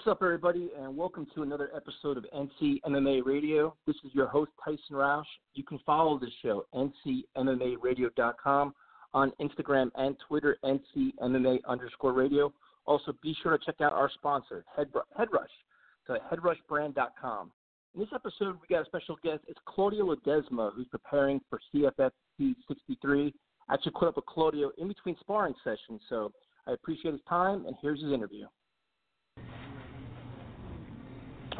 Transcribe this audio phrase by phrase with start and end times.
[0.00, 3.76] What's up, everybody, and welcome to another episode of NC MMA Radio.
[3.86, 5.26] This is your host, Tyson Roush.
[5.52, 8.74] You can follow this show, ncmmaradio.com,
[9.12, 12.50] on Instagram and Twitter, ncmma underscore radio.
[12.86, 15.52] Also, be sure to check out our sponsor, Headrush, Headrush
[16.06, 17.52] to headrushbrand.com.
[17.94, 19.40] In this episode, we got a special guest.
[19.48, 23.34] It's Claudio Ledesma, who's preparing for CFFC 63.
[23.68, 26.32] I actually caught up with Claudio in between sparring sessions, so
[26.66, 28.46] I appreciate his time, and here's his interview.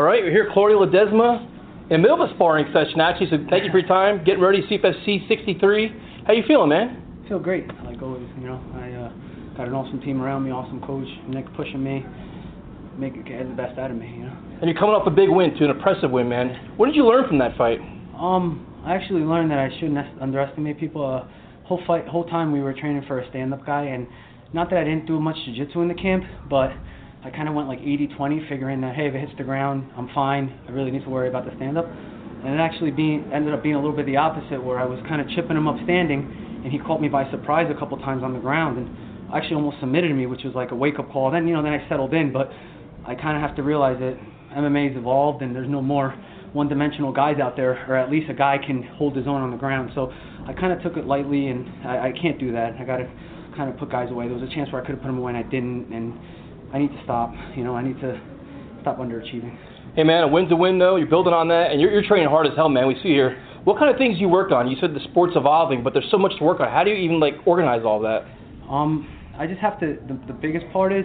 [0.00, 3.28] All right, we're here, Claudio Ledesma, in the middle of a sparring session, actually.
[3.28, 4.24] So thank you for your time.
[4.24, 5.92] Getting ready, CFFC 63.
[6.26, 7.22] How you feeling, man?
[7.28, 7.68] feel great.
[7.84, 9.12] Like always, you know, I uh,
[9.58, 12.06] got an awesome team around me, awesome coach, Nick pushing me,
[12.96, 14.36] make get the best out of me, you know.
[14.62, 16.72] And you're coming off a big win, too, an impressive win, man.
[16.78, 17.80] What did you learn from that fight?
[18.18, 21.04] Um, I actually learned that I shouldn't underestimate people.
[21.04, 21.28] Uh,
[21.66, 24.06] whole fight, whole time we were training for a stand-up guy, and
[24.54, 26.72] not that I didn't do much jiu-jitsu in the camp, but
[27.22, 30.08] I kind of went like 80-20, figuring that hey, if it hits the ground, I'm
[30.14, 30.58] fine.
[30.66, 31.84] I really need to worry about the stand-up.
[31.86, 34.98] And it actually being ended up being a little bit the opposite, where I was
[35.06, 38.22] kind of chipping him up standing, and he caught me by surprise a couple times
[38.22, 38.88] on the ground, and
[39.34, 41.30] actually almost submitted me, which was like a wake-up call.
[41.30, 42.50] Then you know, then I settled in, but
[43.06, 44.16] I kind of have to realize that
[44.56, 46.14] MMA's evolved, and there's no more
[46.52, 49.56] one-dimensional guys out there, or at least a guy can hold his own on the
[49.56, 49.90] ground.
[49.94, 50.10] So
[50.46, 52.74] I kind of took it lightly, and I, I can't do that.
[52.80, 53.08] I got to
[53.56, 54.26] kind of put guys away.
[54.26, 56.18] There was a chance where I could have put them away, and I didn't, and
[56.72, 57.32] I need to stop.
[57.56, 58.20] You know, I need to
[58.80, 59.56] stop underachieving.
[59.96, 60.96] Hey, man, a win's a win, though.
[60.96, 62.86] You're building on that, and you're, you're training hard as hell, man.
[62.86, 63.42] We see here.
[63.64, 64.68] What kind of things you work on?
[64.68, 66.68] You said the sport's evolving, but there's so much to work on.
[66.70, 68.24] How do you even like organize all that?
[68.70, 69.98] Um, I just have to.
[70.08, 71.04] The, the biggest part is,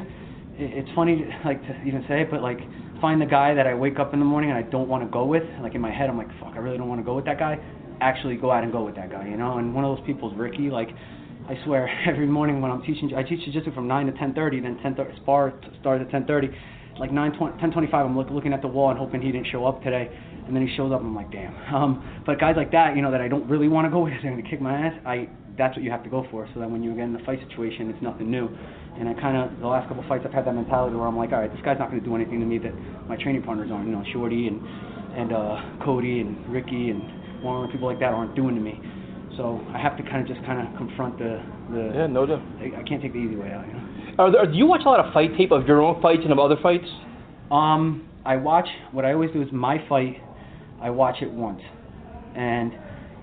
[0.54, 2.60] it, it's funny like to even say it, but like
[3.02, 5.10] find the guy that I wake up in the morning and I don't want to
[5.10, 5.44] go with.
[5.62, 7.40] Like in my head, I'm like, fuck, I really don't want to go with that
[7.40, 7.60] guy.
[8.02, 9.58] Actually, go out and go with that guy, you know.
[9.58, 10.70] And one of those people is Ricky.
[10.70, 10.90] Like,
[11.48, 14.78] I swear, every morning when I'm teaching, I teach jiu-jitsu from 9 to 10:30, then
[14.84, 16.50] 10:30 spar starts at 10:30.
[16.98, 19.84] Like 9, 10:25, I'm look, looking at the wall and hoping he didn't show up
[19.84, 20.10] today.
[20.48, 21.54] And then he shows up, and I'm like, damn.
[21.76, 24.14] Um, but guys like that, you know, that I don't really want to go with,
[24.24, 24.94] they're gonna kick my ass.
[25.06, 27.24] I that's what you have to go for, so that when you get in the
[27.26, 28.50] fight situation, it's nothing new.
[29.00, 31.32] And I kind of the last couple fights, I've had that mentality where I'm like,
[31.32, 32.74] all right, this guy's not gonna do anything to me that
[33.08, 33.88] my training partners aren't.
[33.88, 34.62] You know, Shorty and
[35.16, 38.80] and uh, Cody and Ricky and Warren, people like that aren't doing to me.
[39.38, 41.92] So I have to kind of just kind of confront the the.
[41.94, 42.42] Yeah, no doubt.
[42.60, 44.16] I, I can't take the easy way out, you know.
[44.18, 46.32] Are there, do you watch a lot of fight tape of your own fights and
[46.32, 46.86] of other fights?
[47.52, 48.68] Um, I watch.
[48.92, 50.16] What I always do is my fight.
[50.82, 51.62] I watch it once,
[52.36, 52.72] and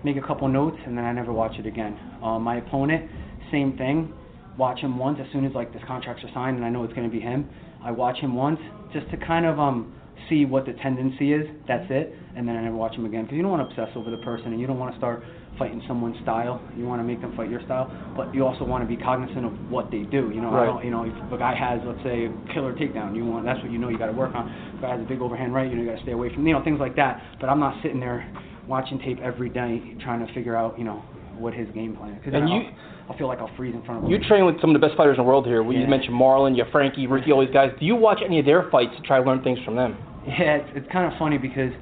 [0.04, 1.98] make a couple notes, and then I never watch it again.
[2.22, 3.10] Um, my opponent,
[3.50, 4.12] same thing.
[4.58, 6.92] Watch him once as soon as like this contracts are signed, and I know it's
[6.92, 7.48] going to be him.
[7.82, 8.60] I watch him once
[8.92, 9.94] just to kind of um
[10.28, 11.46] see what the tendency is.
[11.68, 12.12] That's mm-hmm.
[12.12, 14.10] it, and then I never watch him again because you don't want to obsess over
[14.10, 15.22] the person, and you don't want to start
[15.58, 16.60] fighting someone's style.
[16.76, 19.44] You want to make them fight your style, but you also want to be cognizant
[19.44, 20.30] of what they do.
[20.34, 23.14] You know, I don't, you know, if a guy has, let's say, a killer takedown,
[23.14, 24.48] you want that's what you know you got to work on.
[24.74, 26.32] If a guy has a big overhand right, you know, you got to stay away
[26.34, 27.20] from, you know, things like that.
[27.40, 28.26] But I'm not sitting there
[28.66, 31.02] watching tape every day trying to figure out, you know,
[31.36, 32.16] what his game plan.
[32.16, 32.70] Because And I'll, you-
[33.08, 34.10] I'll feel like I'll freeze in front of him.
[34.10, 35.62] You train with some of the best fighters in the world here.
[35.62, 35.82] We Yeah.
[35.82, 37.72] You mentioned Marlon, you have Frankie, Ricky, all these guys.
[37.78, 39.96] Do you watch any of their fights to try to learn things from them?
[40.26, 41.72] Yeah, it's, it's kind of funny because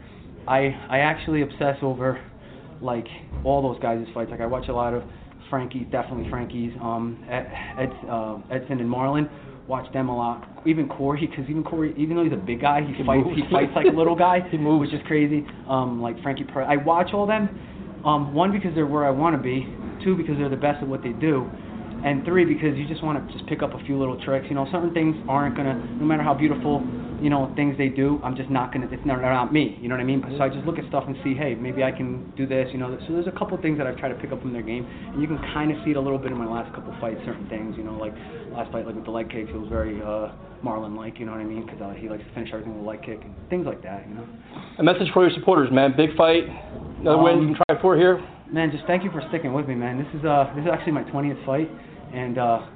[0.48, 2.20] I I actually obsess over
[2.80, 3.06] like
[3.44, 4.30] all those guys' fights.
[4.30, 5.02] Like I watch a lot of
[5.50, 9.28] Frankie, definitely Frankie's, um, Ed, Ed, uh, Edson and Marlon.
[9.66, 10.48] Watch them a lot.
[10.66, 13.36] Even Corey, because even Corey, even though he's a big guy, he, He fights moves.
[13.40, 14.90] he fights like a little guy, He moves.
[14.90, 15.46] which is crazy.
[15.68, 16.66] Um, like Frankie, Perez.
[16.70, 17.48] I watch all them.
[18.04, 19.66] Um, one because they're where I want to be.
[20.02, 21.48] Two because they're the best at what they do.
[22.04, 24.46] And three, because you just want to just pick up a few little tricks.
[24.48, 26.82] You know, certain things aren't gonna, no matter how beautiful,
[27.20, 28.20] you know, things they do.
[28.24, 28.88] I'm just not gonna.
[28.90, 29.76] It's not, not me.
[29.80, 30.24] You know what I mean?
[30.36, 32.68] So I just look at stuff and see, hey, maybe I can do this.
[32.72, 34.62] You know, so there's a couple things that I've tried to pick up from their
[34.62, 36.94] game, and you can kind of see it a little bit in my last couple
[37.00, 37.20] fights.
[37.26, 38.14] Certain things, you know, like
[38.52, 40.32] last fight, like with the leg kicks, it was very uh,
[40.64, 41.20] Marlon-like.
[41.20, 41.66] You know what I mean?
[41.66, 44.08] Because uh, he likes to finish everything with a leg kick and things like that.
[44.08, 44.26] You know.
[44.78, 45.92] A message for your supporters, man.
[45.96, 46.44] Big fight.
[47.00, 48.24] Another win Um, you can try for here.
[48.52, 49.96] Man, just thank you for sticking with me, man.
[49.96, 51.70] This is uh this is actually my 20th fight,
[52.12, 52.66] and uh,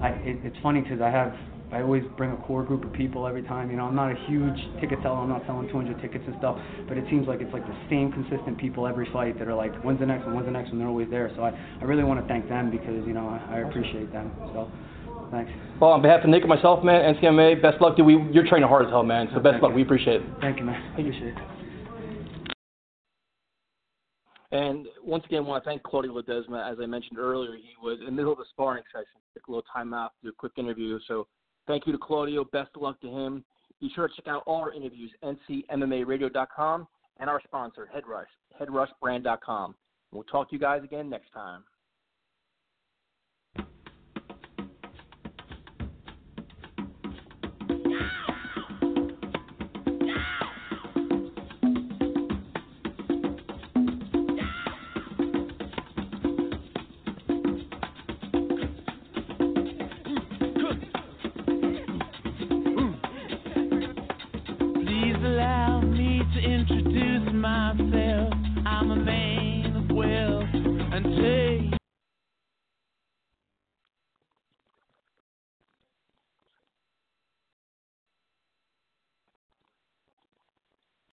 [0.00, 1.34] I it, it's funny because I have
[1.72, 3.70] I always bring a core group of people every time.
[3.70, 5.18] You know, I'm not a huge ticket seller.
[5.18, 6.56] I'm not selling 200 tickets and stuff,
[6.88, 9.74] but it seems like it's like the same consistent people every fight that are like,
[9.82, 10.34] when's the next one?
[10.34, 10.78] When's the next one?
[10.78, 11.30] They're always there.
[11.34, 11.50] So I,
[11.80, 14.30] I really want to thank them because you know I, I appreciate them.
[14.52, 14.70] So.
[15.30, 15.50] Thanks.
[15.80, 18.06] Well, on behalf of Nick and myself, man, NCMA, best luck, dude.
[18.06, 19.28] We, you're training hard as hell, man.
[19.34, 19.70] So best luck.
[19.70, 19.76] you.
[19.76, 20.26] We appreciate it.
[20.40, 20.80] Thank you, man.
[20.92, 21.55] Appreciate it.
[24.52, 26.70] And once again, I want to thank Claudio Ledesma.
[26.70, 29.20] As I mentioned earlier, he was in the middle of a sparring session.
[29.34, 30.98] Took a little time out to do a quick interview.
[31.08, 31.26] So
[31.66, 32.44] thank you to Claudio.
[32.44, 33.44] Best of luck to him.
[33.80, 36.88] Be sure to check out all our interviews, ncmmaradio.com,
[37.18, 38.24] and our sponsor, Headrush,
[38.60, 39.74] headrushbrand.com.
[40.12, 41.62] We'll talk to you guys again next time.